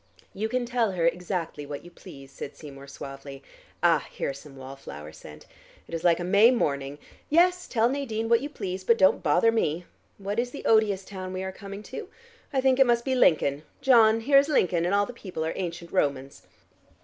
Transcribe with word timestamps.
"You 0.33 0.49
can 0.49 0.65
tell 0.65 0.93
her 0.93 1.05
exactly 1.07 1.63
what 1.63 1.85
you 1.85 1.91
please," 1.91 2.31
said 2.31 2.55
Seymour 2.57 2.87
suavely. 2.87 3.43
"Ah, 3.83 4.07
here 4.09 4.31
is 4.31 4.39
some 4.39 4.55
wall 4.55 4.75
flower 4.75 5.11
scent. 5.11 5.45
It 5.87 5.93
is 5.93 6.03
like 6.03 6.19
a 6.19 6.23
May 6.23 6.49
morning. 6.49 6.97
Yes, 7.29 7.67
tell 7.67 7.87
Nadine 7.87 8.27
what 8.27 8.41
you 8.41 8.49
please, 8.49 8.83
but 8.83 8.97
don't 8.97 9.21
bother 9.21 9.51
me. 9.51 9.85
What 10.17 10.39
is 10.39 10.49
the 10.49 10.65
odious 10.65 11.05
town 11.05 11.33
we 11.33 11.43
are 11.43 11.51
coming 11.51 11.83
to? 11.83 12.09
I 12.51 12.61
think 12.61 12.79
it 12.79 12.87
must 12.87 13.05
be 13.05 13.13
Lincoln. 13.13 13.61
John, 13.79 14.21
here 14.21 14.39
is 14.39 14.49
Lincoln, 14.49 14.85
and 14.85 14.95
all 14.95 15.05
the 15.05 15.13
people 15.13 15.45
are 15.45 15.53
ancient 15.55 15.91
Romans." 15.91 16.41